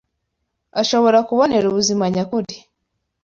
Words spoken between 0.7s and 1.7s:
ashobora kubonera